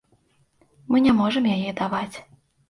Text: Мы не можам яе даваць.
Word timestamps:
Мы 0.95 1.01
не 1.09 1.13
можам 1.19 1.51
яе 1.57 1.71
даваць. 1.83 2.17